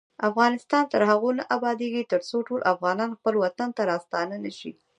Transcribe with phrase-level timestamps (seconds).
[0.29, 4.71] افغانستان تر هغو نه ابادیږي، ترڅو ټول افغانان خپل وطن ته راستانه نشي.